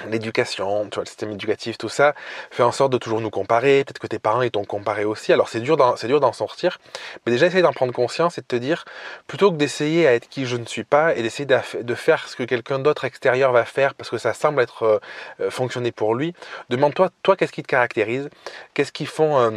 l'éducation, 0.08 0.88
tu 0.88 0.96
vois, 0.96 1.04
le 1.04 1.08
système 1.08 1.32
éducatif, 1.32 1.78
tout 1.78 1.88
ça, 1.88 2.14
fait 2.50 2.62
en 2.62 2.72
sorte 2.72 2.92
de 2.92 2.98
toujours 2.98 3.20
nous 3.20 3.30
comparer. 3.30 3.84
Peut-être 3.84 3.98
que 3.98 4.06
tes 4.06 4.18
parents 4.18 4.42
ils 4.42 4.50
t'ont 4.50 4.64
comparé 4.64 5.04
aussi. 5.04 5.32
Alors 5.32 5.48
c'est 5.48 5.60
dur, 5.60 5.94
c'est 5.96 6.08
dur 6.08 6.20
d'en 6.20 6.32
sortir, 6.32 6.78
mais 7.24 7.32
déjà 7.32 7.46
essayer 7.46 7.62
d'en 7.62 7.72
prendre 7.72 7.92
conscience 7.92 8.38
et 8.38 8.40
de 8.40 8.46
te 8.46 8.56
dire, 8.56 8.84
plutôt 9.26 9.50
que 9.50 9.56
d'essayer 9.56 10.06
à 10.06 10.14
être 10.14 10.28
qui 10.28 10.46
je 10.46 10.56
ne 10.56 10.64
suis 10.64 10.84
pas 10.84 11.14
et 11.14 11.22
d'essayer 11.22 11.46
de 11.46 11.94
faire 11.94 12.28
ce 12.28 12.36
que 12.36 12.42
quelqu'un 12.42 12.78
d'autre 12.78 13.04
extérieur 13.04 13.52
va 13.52 13.64
faire 13.64 13.94
parce 13.94 14.10
que 14.10 14.18
ça 14.18 14.34
semble 14.34 14.60
être 14.62 14.82
euh, 14.82 14.98
euh, 15.40 15.50
fonctionner 15.50 15.92
pour 15.92 16.14
lui, 16.14 16.34
demande-toi, 16.70 17.10
toi, 17.22 17.36
qu'est-ce 17.36 17.52
qui 17.52 17.62
te 17.62 17.68
caractérise, 17.68 18.28
qu'est-ce 18.74 18.92
qui 18.92 19.06
font 19.06 19.38
euh, 19.38 19.50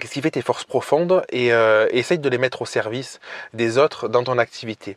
Qu'est-ce 0.00 0.20
fait 0.20 0.30
tes 0.30 0.40
forces 0.40 0.64
profondes 0.64 1.22
et 1.28 1.52
euh, 1.52 1.86
essaye 1.90 2.18
de 2.18 2.28
les 2.30 2.38
mettre 2.38 2.62
au 2.62 2.66
service 2.66 3.20
des 3.52 3.76
autres 3.76 4.08
dans 4.08 4.24
ton 4.24 4.38
activité. 4.38 4.96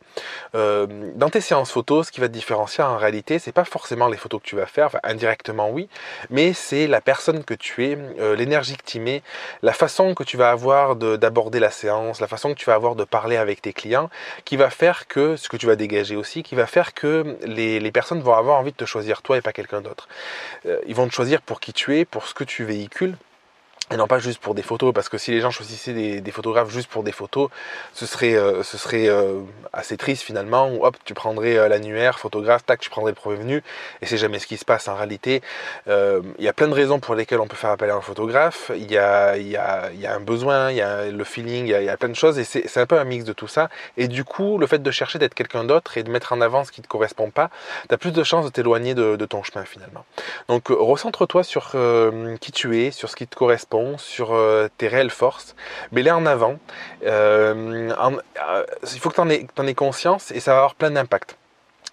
Euh, 0.56 0.88
dans 1.16 1.30
tes 1.30 1.42
séances 1.42 1.72
photos, 1.72 2.08
ce 2.08 2.12
qui 2.14 2.22
va 2.22 2.30
te 2.30 2.34
différencier 2.34 2.82
en 2.82 2.96
réalité, 2.96 3.38
c'est 3.38 3.52
pas 3.52 3.66
forcément 3.66 4.08
les 4.08 4.16
photos 4.16 4.42
que 4.42 4.48
tu 4.48 4.56
vas 4.56 4.68
faire, 4.68 4.86
enfin 4.86 5.00
indirectement 5.04 5.70
oui, 5.70 5.90
mais 6.30 6.54
c'est 6.54 6.88
la 6.88 7.02
personne 7.02 7.44
que 7.44 7.54
tu 7.54 7.86
es, 7.86 7.98
euh, 8.20 8.38
l'énergie 8.38 8.78
que 8.78 8.86
tu 8.86 9.02
mets, 9.02 9.22
la 9.64 9.74
façon 9.74 10.16
que 10.16 10.24
tu 10.24 10.38
vas 10.38 10.50
avoir 10.50 10.96
d'aborder 10.96 11.60
la 11.60 11.72
séance, 11.72 12.22
la 12.22 12.28
façon 12.28 12.54
que 12.54 12.60
tu 12.60 12.66
vas 12.66 12.76
avoir 12.76 12.96
de 12.96 13.04
parler 13.04 13.36
avec 13.36 13.62
tes 13.62 13.74
clients, 13.74 14.10
qui 14.46 14.56
va 14.56 14.70
faire 14.70 15.08
que 15.08 15.36
ce 15.36 15.50
que 15.50 15.58
tu 15.58 15.66
vas 15.66 15.76
dégager 15.76 16.16
aussi, 16.16 16.42
qui 16.42 16.56
va 16.56 16.68
faire 16.68 16.94
que 16.94 17.38
les, 17.44 17.82
les 17.82 17.92
personnes 17.92 18.22
vont 18.22 18.34
avoir 18.34 18.60
envie 18.60 18.72
de 18.72 18.78
te 18.78 18.86
choisir 18.86 19.22
toi 19.22 19.38
et 19.38 19.42
pas 19.42 19.52
quelqu'un 19.52 19.82
d'autre. 19.82 20.08
Euh, 20.66 20.80
ils 20.88 20.96
vont 20.96 21.08
te 21.08 21.14
choisir 21.14 21.42
pour 21.42 21.60
qui 21.60 21.74
tu 21.74 21.98
es, 21.98 22.06
pour 22.06 22.28
ce 22.28 22.34
que 22.34 22.46
tu 22.46 22.64
véhicules 22.64 23.18
et 23.92 23.98
non 23.98 24.08
pas 24.08 24.18
juste 24.18 24.40
pour 24.40 24.56
des 24.56 24.64
photos, 24.64 24.94
parce 24.96 25.10
que 25.10 25.20
si 25.20 25.30
les 25.30 25.42
gens 25.42 25.52
choisissaient 25.52 25.94
des, 25.94 26.32
photographes 26.32 26.72
juste 26.72 26.90
pour 26.90 27.04
des 27.04 27.12
photos, 27.12 27.50
ce 27.94 28.08
serait, 28.08 28.34
euh, 28.34 28.64
ce 28.64 28.80
serait 28.80 29.08
euh, 29.08 29.42
assez 29.74 29.96
triste 29.96 30.24
finalement, 30.24 30.70
où 30.70 30.84
hop, 30.84 30.98
tu 31.06 31.14
prendrais 31.14 31.56
euh, 31.56 31.68
l'annuaire, 31.68 32.18
photographe, 32.18 32.66
tac, 32.66 32.80
tu 32.80 32.90
prendrais 32.90 33.12
le 33.12 33.16
prévenu, 33.16 33.62
et 34.02 34.08
c'est 34.08 34.18
jamais 34.18 34.40
ce 34.40 34.48
qui 34.48 34.58
se 34.58 34.66
passe 34.66 34.88
en 34.88 34.96
réalité. 34.96 35.44
Il 35.88 36.44
y 36.44 36.48
a 36.48 36.54
plein 36.54 36.68
de 36.68 36.74
raisons 36.74 37.00
pour 37.00 37.14
lesquelles 37.14 37.40
on 37.40 37.48
peut 37.48 37.56
faire 37.56 37.70
appel 37.70 37.92
à 37.92 37.96
un 37.96 38.02
photographe, 38.02 38.72
il 38.76 38.92
y 38.92 38.98
a, 38.98 39.38
y, 39.38 39.56
a, 39.56 39.92
y 39.94 40.08
a 40.08 40.16
un 40.16 40.20
besoin, 40.20 40.72
il 40.72 40.78
y 40.78 40.82
a 40.82 41.06
le 41.06 41.24
feeling, 41.24 41.66
il 41.68 41.84
y 41.84 41.90
a, 41.90 41.98
plein 41.98 42.10
de 42.10 42.16
choses, 42.16 42.40
et 42.40 42.44
c'est 42.44 42.78
un 42.78 42.88
peu 42.88 42.98
un 42.98 43.04
mix 43.04 43.24
de 43.24 43.34
tout 43.34 43.48
ça. 43.48 43.70
Et 43.98 44.08
du 44.08 44.24
coup, 44.24 44.58
le 44.58 44.66
fait 44.66 44.82
de 44.82 44.92
chercher 44.92 45.20
d'être 45.20 45.36
quelqu'un 45.36 45.64
d'autre 45.64 45.98
et 45.98 46.04
de 46.04 46.10
mettre 46.10 46.34
en 46.34 46.42
avant 46.42 46.64
ce 46.64 46.72
qui 46.72 46.82
ne 46.82 46.86
te 46.86 46.90
correspond 46.90 47.30
pas, 47.30 47.52
tu 47.88 47.94
as 47.94 47.98
plus 48.00 48.12
de 48.12 48.24
chances 48.24 48.46
de 48.46 48.50
t'éloigner 48.50 48.96
de, 48.96 49.26
ton 49.26 49.44
chemin 49.44 49.64
finalement. 49.64 50.06
Donc 50.50 50.70
recentre-toi 50.70 51.44
sur 51.44 51.76
qui 52.42 52.52
tu 52.52 52.82
es, 52.82 52.90
sur 52.90 53.10
ce 53.10 53.16
qui 53.16 53.28
te 53.28 53.36
correspond, 53.36 53.75
sur 53.98 54.34
euh, 54.34 54.68
tes 54.78 54.88
réelles 54.88 55.10
forces, 55.10 55.56
mais 55.92 56.02
les 56.02 56.12
en 56.12 56.26
avant. 56.26 56.58
Euh, 57.06 57.92
euh, 57.92 58.66
il 58.94 59.00
faut 59.00 59.10
que 59.10 59.16
tu 59.16 59.22
en, 59.22 59.68
aies 59.68 59.74
conscience 59.74 60.32
et 60.32 60.40
ça 60.40 60.52
va 60.52 60.58
avoir 60.58 60.76
plein 60.76 60.92
d'impact 60.92 61.38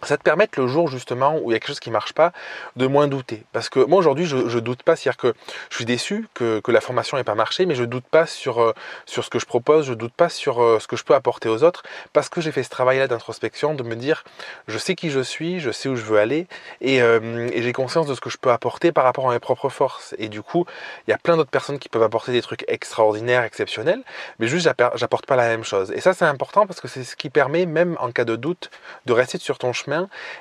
ça 0.04 0.16
te 0.16 0.22
permet 0.22 0.48
le 0.56 0.66
jour 0.66 0.88
justement 0.88 1.38
où 1.38 1.50
il 1.50 1.54
y 1.54 1.56
a 1.56 1.58
quelque 1.58 1.68
chose 1.68 1.80
qui 1.80 1.90
marche 1.90 2.12
pas, 2.12 2.32
de 2.76 2.86
moins 2.86 3.08
douter. 3.08 3.44
Parce 3.52 3.68
que 3.68 3.80
moi 3.80 3.98
aujourd'hui 3.98 4.26
je, 4.26 4.48
je 4.48 4.58
doute 4.58 4.82
pas, 4.82 4.96
c'est-à-dire 4.96 5.16
que 5.16 5.34
je 5.70 5.76
suis 5.76 5.84
déçu 5.84 6.28
que, 6.34 6.60
que 6.60 6.70
la 6.70 6.80
formation 6.80 7.16
n'ait 7.16 7.24
pas 7.24 7.34
marché, 7.34 7.66
mais 7.66 7.74
je 7.74 7.84
doute 7.84 8.04
pas 8.04 8.26
sur, 8.26 8.62
euh, 8.62 8.74
sur 9.06 9.24
ce 9.24 9.30
que 9.30 9.38
je 9.38 9.46
propose, 9.46 9.86
je 9.86 9.94
doute 9.94 10.12
pas 10.12 10.28
sur 10.28 10.62
euh, 10.62 10.78
ce 10.80 10.86
que 10.86 10.96
je 10.96 11.04
peux 11.04 11.14
apporter 11.14 11.48
aux 11.48 11.62
autres, 11.62 11.82
parce 12.12 12.28
que 12.28 12.40
j'ai 12.40 12.52
fait 12.52 12.62
ce 12.62 12.70
travail-là 12.70 13.08
d'introspection, 13.08 13.74
de 13.74 13.82
me 13.82 13.94
dire 13.94 14.24
je 14.68 14.78
sais 14.78 14.94
qui 14.94 15.10
je 15.10 15.20
suis, 15.20 15.60
je 15.60 15.70
sais 15.70 15.88
où 15.88 15.96
je 15.96 16.02
veux 16.02 16.18
aller, 16.18 16.46
et, 16.80 17.02
euh, 17.02 17.48
et 17.52 17.62
j'ai 17.62 17.72
conscience 17.72 18.06
de 18.06 18.14
ce 18.14 18.20
que 18.20 18.30
je 18.30 18.38
peux 18.38 18.50
apporter 18.50 18.92
par 18.92 19.04
rapport 19.04 19.28
à 19.30 19.32
mes 19.32 19.40
propres 19.40 19.68
forces. 19.68 20.14
Et 20.18 20.28
du 20.28 20.42
coup, 20.42 20.66
il 21.06 21.10
y 21.10 21.14
a 21.14 21.18
plein 21.18 21.36
d'autres 21.36 21.50
personnes 21.50 21.78
qui 21.78 21.88
peuvent 21.88 22.02
apporter 22.02 22.32
des 22.32 22.42
trucs 22.42 22.64
extraordinaires, 22.68 23.44
exceptionnels, 23.44 24.02
mais 24.38 24.46
juste 24.46 24.68
j'apporte 24.94 25.26
pas 25.26 25.36
la 25.36 25.48
même 25.48 25.64
chose. 25.64 25.92
Et 25.92 26.00
ça 26.00 26.12
c'est 26.12 26.24
important 26.24 26.66
parce 26.66 26.80
que 26.80 26.88
c'est 26.88 27.04
ce 27.04 27.16
qui 27.16 27.30
permet, 27.30 27.66
même 27.66 27.96
en 28.00 28.10
cas 28.10 28.24
de 28.24 28.36
doute, 28.36 28.70
de 29.06 29.12
rester 29.12 29.38
sur 29.38 29.58
ton 29.58 29.72
chemin 29.72 29.91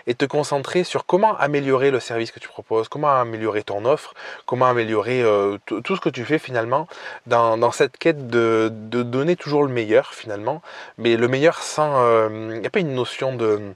et 0.07 0.15
te 0.15 0.25
concentrer 0.25 0.83
sur 0.83 1.05
comment 1.05 1.35
améliorer 1.37 1.91
le 1.91 1.99
service 1.99 2.31
que 2.31 2.39
tu 2.39 2.47
proposes, 2.47 2.87
comment 2.87 3.11
améliorer 3.11 3.63
ton 3.63 3.85
offre, 3.85 4.13
comment 4.45 4.67
améliorer 4.67 5.21
euh, 5.21 5.57
tout 5.65 5.95
ce 5.95 6.01
que 6.01 6.09
tu 6.09 6.25
fais 6.25 6.39
finalement 6.39 6.87
dans, 7.27 7.71
cette 7.71 7.97
quête 7.97 8.27
de, 8.27 8.69
donner 8.71 9.35
toujours 9.35 9.63
le 9.63 9.69
meilleur 9.69 10.13
finalement, 10.13 10.61
mais 10.97 11.17
le 11.17 11.27
meilleur 11.27 11.61
sans... 11.61 11.91
Il 11.91 12.05
euh, 12.05 12.59
n'y 12.59 12.67
a 12.67 12.69
pas 12.69 12.79
une 12.79 12.93
notion 12.93 13.35
de 13.35 13.73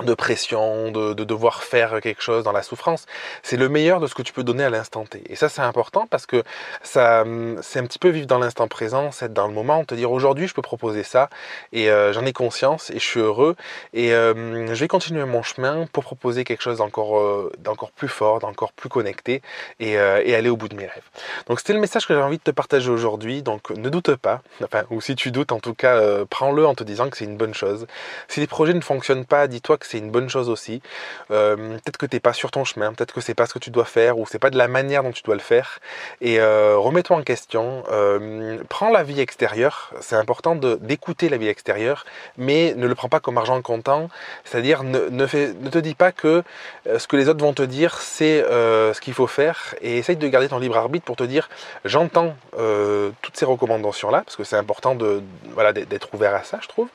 de 0.00 0.14
pression, 0.14 0.90
de, 0.90 1.12
de, 1.12 1.24
devoir 1.24 1.62
faire 1.62 2.00
quelque 2.00 2.22
chose 2.22 2.44
dans 2.44 2.52
la 2.52 2.62
souffrance. 2.62 3.06
C'est 3.42 3.56
le 3.56 3.68
meilleur 3.68 4.00
de 4.00 4.06
ce 4.06 4.14
que 4.14 4.22
tu 4.22 4.32
peux 4.32 4.42
donner 4.42 4.64
à 4.64 4.70
l'instant 4.70 5.04
T. 5.04 5.22
Et 5.26 5.36
ça, 5.36 5.48
c'est 5.48 5.60
important 5.60 6.06
parce 6.08 6.26
que 6.26 6.42
ça, 6.82 7.24
c'est 7.60 7.78
un 7.78 7.84
petit 7.84 7.98
peu 7.98 8.08
vivre 8.08 8.26
dans 8.26 8.38
l'instant 8.38 8.68
présent, 8.68 9.12
c'est 9.12 9.26
être 9.26 9.34
dans 9.34 9.46
le 9.46 9.54
moment, 9.54 9.84
te 9.84 9.94
dire 9.94 10.10
aujourd'hui, 10.10 10.48
je 10.48 10.54
peux 10.54 10.62
proposer 10.62 11.02
ça 11.02 11.28
et 11.72 11.90
euh, 11.90 12.12
j'en 12.12 12.24
ai 12.24 12.32
conscience 12.32 12.90
et 12.90 12.94
je 12.94 13.04
suis 13.04 13.20
heureux 13.20 13.54
et 13.92 14.14
euh, 14.14 14.74
je 14.74 14.80
vais 14.80 14.88
continuer 14.88 15.24
mon 15.24 15.42
chemin 15.42 15.86
pour 15.92 16.04
proposer 16.04 16.44
quelque 16.44 16.62
chose 16.62 16.78
d'encore, 16.78 17.18
euh, 17.18 17.52
d'encore 17.58 17.92
plus 17.92 18.08
fort, 18.08 18.40
d'encore 18.40 18.72
plus 18.72 18.88
connecté 18.88 19.42
et, 19.78 19.98
aller 19.98 20.48
au 20.48 20.56
bout 20.56 20.68
de 20.68 20.76
mes 20.76 20.86
rêves. 20.86 21.02
Donc, 21.46 21.60
c'était 21.60 21.74
le 21.74 21.80
message 21.80 22.06
que 22.06 22.14
j'ai 22.14 22.20
envie 22.20 22.38
de 22.38 22.42
te 22.42 22.50
partager 22.50 22.90
aujourd'hui. 22.90 23.42
Donc, 23.42 23.70
ne 23.70 23.90
doute 23.90 24.16
pas, 24.16 24.40
enfin, 24.64 24.84
ou 24.90 25.02
si 25.02 25.14
tu 25.14 25.30
doutes, 25.30 25.52
en 25.52 25.60
tout 25.60 25.74
cas, 25.74 26.24
prends-le 26.30 26.66
en 26.66 26.74
te 26.74 26.82
disant 26.82 27.10
que 27.10 27.18
c'est 27.18 27.26
une 27.26 27.36
bonne 27.36 27.52
chose. 27.52 27.86
Si 28.28 28.40
les 28.40 28.46
projets 28.46 28.72
ne 28.72 28.80
fonctionnent 28.80 29.26
pas, 29.26 29.46
dis-toi 29.46 29.76
c'est 29.86 29.98
une 29.98 30.10
bonne 30.10 30.28
chose 30.28 30.48
aussi. 30.48 30.82
Euh, 31.30 31.56
peut-être 31.78 31.96
que 31.96 32.06
tu 32.06 32.16
n'es 32.16 32.20
pas 32.20 32.32
sur 32.32 32.50
ton 32.50 32.64
chemin, 32.64 32.92
peut-être 32.92 33.12
que 33.14 33.20
c'est 33.20 33.34
pas 33.34 33.46
ce 33.46 33.54
que 33.54 33.58
tu 33.58 33.70
dois 33.70 33.84
faire 33.84 34.18
ou 34.18 34.26
c'est 34.26 34.38
pas 34.38 34.50
de 34.50 34.58
la 34.58 34.68
manière 34.68 35.02
dont 35.02 35.12
tu 35.12 35.22
dois 35.22 35.34
le 35.34 35.40
faire. 35.40 35.80
Et 36.20 36.40
euh, 36.40 36.76
remets-toi 36.76 37.16
en 37.16 37.22
question. 37.22 37.84
Euh, 37.90 38.58
prends 38.68 38.90
la 38.90 39.02
vie 39.02 39.20
extérieure. 39.20 39.92
C'est 40.00 40.16
important 40.16 40.54
d'écouter 40.56 41.28
la 41.28 41.36
vie 41.36 41.48
extérieure, 41.48 42.04
mais 42.36 42.74
ne 42.76 42.86
le 42.86 42.94
prends 42.94 43.08
pas 43.08 43.20
comme 43.20 43.38
argent 43.38 43.60
comptant. 43.62 44.08
C'est-à-dire 44.44 44.82
ne, 44.82 45.08
ne, 45.08 45.24
ne, 45.24 45.70
te 45.70 45.78
dis 45.78 45.94
pas 45.94 46.12
que 46.12 46.42
ce 46.84 47.06
que 47.06 47.16
les 47.16 47.28
autres 47.28 47.44
vont 47.44 47.52
te 47.52 47.62
dire 47.62 47.98
c'est 47.98 48.42
ce 48.42 49.00
qu'il 49.00 49.14
faut 49.14 49.26
faire 49.26 49.74
et 49.80 49.98
essaye 49.98 50.16
de 50.16 50.28
garder 50.28 50.48
ton 50.48 50.58
libre 50.58 50.76
arbitre 50.76 51.04
pour 51.04 51.16
te 51.16 51.24
dire 51.24 51.48
j'entends 51.84 52.34
toutes 52.52 53.36
ces 53.36 53.44
recommandations 53.44 54.10
là 54.10 54.22
parce 54.24 54.36
que 54.36 54.44
c'est 54.44 54.56
important 54.56 54.94
de 54.94 55.22
voilà 55.54 55.72
d'être 55.72 56.12
ouvert 56.14 56.34
à 56.34 56.42
ça, 56.42 56.58
je 56.62 56.68
trouve. 56.68 56.88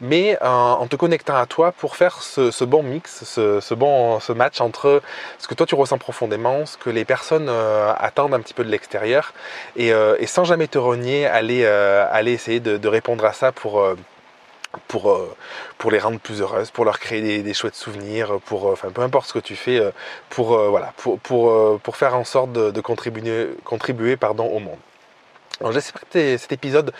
Mais 0.00 0.38
en 0.42 0.86
te 0.86 0.96
connectant 0.96 1.36
à 1.36 1.46
toi 1.46 1.72
pour 1.72 1.96
faire 1.96 2.22
ce, 2.22 2.33
bon 2.64 2.82
mix, 2.82 3.24
ce, 3.24 3.74
bon 3.74 4.20
ce 4.20 4.32
match 4.32 4.60
entre 4.60 5.02
ce 5.38 5.48
que 5.48 5.54
toi 5.54 5.66
tu 5.66 5.74
ressens 5.74 5.98
profondément, 5.98 6.66
ce 6.66 6.76
que 6.76 6.90
les 6.90 7.04
personnes 7.04 7.48
euh, 7.48 7.92
attendent 7.96 8.34
un 8.34 8.40
petit 8.40 8.54
peu 8.54 8.64
de 8.64 8.70
l'extérieur, 8.70 9.32
et, 9.76 9.92
euh, 9.92 10.16
sans 10.26 10.44
jamais 10.44 10.66
te 10.66 10.78
renier, 10.78 11.26
aller, 11.26 11.62
euh, 11.64 12.06
essayer 12.24 12.60
de, 12.60 12.88
répondre 12.88 13.24
à 13.24 13.32
ça 13.32 13.52
pour 13.52 13.96
les 15.90 15.98
rendre 15.98 16.18
plus 16.18 16.40
heureuses, 16.40 16.70
pour 16.70 16.84
leur 16.84 16.98
créer 16.98 17.42
des, 17.42 17.54
chouettes 17.54 17.76
souvenirs, 17.76 18.40
pour, 18.46 18.66
enfin, 18.66 18.90
peu 18.90 19.02
importe 19.02 19.28
ce 19.28 19.32
que 19.32 19.38
tu 19.38 19.56
fais, 19.56 19.80
pour, 20.30 20.58
faire 21.94 22.16
en 22.16 22.24
sorte 22.24 22.52
de, 22.52 22.80
contribuer, 22.80 24.16
au 24.22 24.58
monde. 24.58 24.78
J'espère 25.70 26.02
que 26.10 26.36
cet 26.36 26.52
épisode 26.52 26.92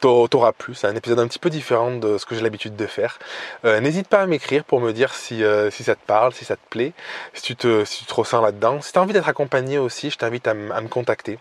t'aura 0.00 0.52
plu. 0.52 0.74
C'est 0.74 0.86
un 0.86 0.96
épisode 0.96 1.18
un 1.18 1.28
petit 1.28 1.38
peu 1.38 1.50
différent 1.50 1.96
de 1.96 2.18
ce 2.18 2.26
que 2.26 2.34
j'ai 2.34 2.40
l'habitude 2.40 2.76
de 2.76 2.86
faire. 2.86 3.18
Euh, 3.64 3.80
n'hésite 3.80 4.08
pas 4.08 4.20
à 4.20 4.26
m'écrire 4.26 4.64
pour 4.64 4.80
me 4.80 4.92
dire 4.92 5.14
si, 5.14 5.44
euh, 5.44 5.70
si 5.70 5.84
ça 5.84 5.94
te 5.94 6.04
parle, 6.06 6.32
si 6.32 6.44
ça 6.44 6.56
te 6.56 6.68
plaît, 6.70 6.92
si 7.34 7.42
tu 7.42 7.56
te, 7.56 7.84
si 7.84 8.00
tu 8.00 8.04
te 8.06 8.14
ressens 8.14 8.40
là-dedans. 8.40 8.80
Si 8.80 8.92
tu 8.92 8.98
as 8.98 9.02
envie 9.02 9.12
d'être 9.12 9.28
accompagné 9.28 9.78
aussi, 9.78 10.10
je 10.10 10.16
t'invite 10.16 10.46
à, 10.46 10.54
me 10.54 10.88
contacter 10.88 11.38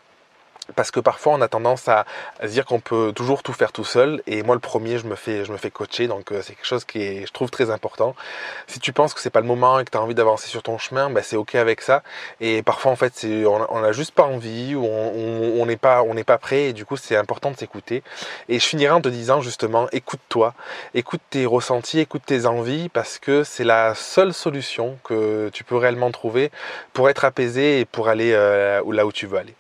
parce 0.76 0.92
que 0.92 1.00
parfois 1.00 1.34
on 1.34 1.42
a 1.42 1.48
tendance 1.48 1.88
à, 1.88 2.06
se 2.42 2.48
dire 2.48 2.66
qu'on 2.66 2.80
peut 2.80 3.12
toujours 3.16 3.44
tout 3.44 3.54
faire 3.54 3.72
tout 3.72 3.84
seul. 3.84 4.22
Et 4.28 4.44
moi 4.44 4.56
le 4.56 4.62
premier 4.62 4.98
je 4.98 5.08
me 5.08 5.16
fais 5.16 5.46
je 5.46 5.52
me 5.52 5.58
fais 5.58 5.72
coacher. 5.72 6.08
Donc 6.08 6.32
euh, 6.32 6.42
c'est 6.42 6.54
quelque 6.54 6.66
chose 6.66 6.86
qui 6.86 7.02
est 7.02 7.26
je 7.26 7.32
trouve 7.32 7.50
très 7.50 7.70
important. 7.70 8.16
Si 8.68 8.80
tu 8.80 8.94
penses 8.94 9.14
que 9.14 9.20
c'est 9.20 9.30
pas 9.30 9.42
le 9.42 9.48
moment 9.48 9.80
et 9.80 9.86
que 9.86 9.92
tu 9.92 9.98
as 9.98 10.02
envie 10.02 10.16
d'avancer 10.16 10.48
sur 10.48 10.64
ton 10.64 10.78
chemin 10.78 11.10
ben 11.10 11.24
c'est 11.24 11.36
ok 11.36 11.56
avec 11.56 11.82
ça. 11.82 12.04
Et 12.42 12.64
parfois 12.64 12.92
en 12.92 12.96
fait 12.96 13.14
c'est 13.16 13.46
on, 13.46 13.66
on 13.74 13.84
a 13.84 13.92
juste 13.92 14.12
pas 14.12 14.24
envie 14.24 14.76
ou 14.76 14.86
on 14.86 15.66
n'est 15.66 15.78
pas 15.78 16.04
on 16.04 16.14
n'est 16.14 16.24
pas 16.24 16.38
prêt. 16.38 16.70
Et 16.70 16.74
du 16.74 16.86
coup 16.86 16.98
c'est 16.98 17.16
important 17.16 17.52
de 17.52 17.58
s'écouter. 17.58 18.04
Et 18.50 18.60
je 18.60 18.66
finirai 18.66 18.92
en 18.92 19.02
te 19.02 19.10
disant 19.10 19.42
justement 19.42 19.88
écoute-toi. 19.92 20.54
Écoute 20.94 21.22
tes 21.30 21.46
ressentis 21.46 22.00
écoute 22.00 22.24
tes 22.26 22.46
envies. 22.46 22.90
Parce 22.90 23.20
que 23.20 23.44
c'est 23.44 23.64
la 23.64 23.96
seule 23.96 24.34
solution 24.34 24.98
que 25.04 25.50
tu 25.54 25.64
peux 25.64 25.76
réellement 25.76 26.12
trouver 26.12 26.52
pour 26.94 27.10
être 27.10 27.26
apaisé 27.26 27.80
et 27.80 27.86
pour 27.86 28.08
aller 28.08 28.32
euh, 28.34 28.82
là 28.92 29.06
où 29.06 29.12
tu 29.12 29.28
veux 29.28 29.38
aller. 29.38 29.54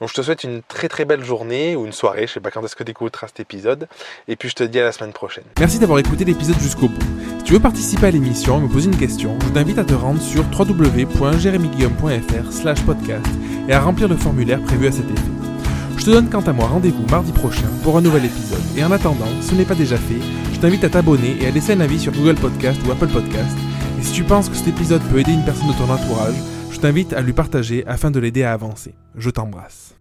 Donc 0.00 0.08
je 0.08 0.14
te 0.14 0.22
souhaite 0.22 0.44
une 0.44 0.53
une 0.54 0.62
très 0.62 0.88
très 0.88 1.04
belle 1.04 1.24
journée 1.24 1.76
ou 1.76 1.84
une 1.84 1.92
soirée, 1.92 2.26
je 2.26 2.32
sais 2.32 2.40
pas 2.40 2.50
quand 2.50 2.64
est-ce 2.64 2.76
que 2.76 2.84
tu 2.84 2.90
écouteras 2.90 3.26
cet 3.28 3.40
épisode. 3.40 3.88
Et 4.28 4.36
puis 4.36 4.48
je 4.48 4.54
te 4.54 4.64
dis 4.64 4.80
à 4.80 4.84
la 4.84 4.92
semaine 4.92 5.12
prochaine. 5.12 5.44
Merci 5.58 5.78
d'avoir 5.78 5.98
écouté 5.98 6.24
l'épisode 6.24 6.58
jusqu'au 6.58 6.88
bout. 6.88 7.02
Si 7.38 7.44
tu 7.44 7.52
veux 7.52 7.60
participer 7.60 8.06
à 8.06 8.10
l'émission 8.10 8.58
et 8.58 8.62
me 8.62 8.68
poser 8.68 8.86
une 8.90 8.96
question, 8.96 9.38
je 9.42 9.48
t'invite 9.48 9.78
à 9.78 9.84
te 9.84 9.94
rendre 9.94 10.20
sur 10.20 10.44
www.jeremyguillaume.fr 10.58 12.52
slash 12.52 12.82
podcast 12.82 13.26
et 13.68 13.72
à 13.72 13.80
remplir 13.80 14.08
le 14.08 14.16
formulaire 14.16 14.62
prévu 14.62 14.86
à 14.86 14.92
cet 14.92 15.10
effet. 15.10 15.34
Je 15.96 16.04
te 16.04 16.10
donne 16.10 16.28
quant 16.28 16.42
à 16.42 16.52
moi 16.52 16.66
rendez-vous 16.66 17.06
mardi 17.10 17.32
prochain 17.32 17.68
pour 17.82 17.96
un 17.96 18.02
nouvel 18.02 18.24
épisode. 18.26 18.62
Et 18.76 18.84
en 18.84 18.92
attendant, 18.92 19.28
ce 19.40 19.54
n'est 19.54 19.64
pas 19.64 19.74
déjà 19.74 19.96
fait, 19.96 20.20
je 20.52 20.60
t'invite 20.60 20.84
à 20.84 20.90
t'abonner 20.90 21.36
et 21.40 21.46
à 21.46 21.50
laisser 21.50 21.72
un 21.72 21.80
avis 21.80 21.98
sur 21.98 22.12
Google 22.12 22.34
Podcast 22.34 22.78
ou 22.86 22.92
Apple 22.92 23.08
Podcast. 23.08 23.56
Et 23.98 24.02
si 24.02 24.12
tu 24.12 24.24
penses 24.24 24.48
que 24.48 24.56
cet 24.56 24.68
épisode 24.68 25.02
peut 25.10 25.20
aider 25.20 25.32
une 25.32 25.44
personne 25.44 25.68
de 25.68 25.72
ton 25.72 25.90
entourage, 25.90 26.34
je 26.70 26.78
t'invite 26.78 27.12
à 27.12 27.22
lui 27.22 27.32
partager 27.32 27.84
afin 27.86 28.10
de 28.10 28.20
l'aider 28.20 28.42
à 28.42 28.52
avancer. 28.52 28.94
Je 29.16 29.30
t'embrasse. 29.30 29.93